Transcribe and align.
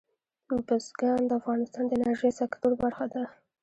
بزګان 0.67 1.19
د 1.25 1.31
افغانستان 1.39 1.83
د 1.87 1.91
انرژۍ 1.97 2.31
سکتور 2.41 2.71
برخه 2.83 3.05
ده. 3.13 3.23